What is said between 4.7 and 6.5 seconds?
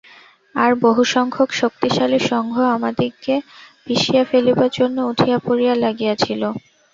জন্য উঠিয়া পড়িয়া লাগিয়াছিল।